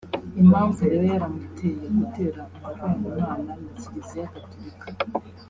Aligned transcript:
Impamvu 0.41 0.79
yaba 0.91 1.05
yaramuteye 1.11 1.85
gutera 1.97 2.41
umugongo 2.55 3.03
Imana 3.21 3.51
na 3.63 3.73
Kiliziya 3.81 4.31
Gatolika 4.33 4.85